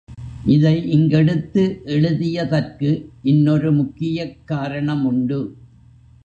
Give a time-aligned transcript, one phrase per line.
[0.45, 1.63] இதை இங்கெடுத்து
[1.85, 2.89] எழுதியதற்கு
[3.23, 5.39] இன்னொரு முக்கியக்காரணமுண்டு.